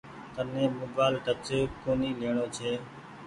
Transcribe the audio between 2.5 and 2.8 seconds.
ڇي۔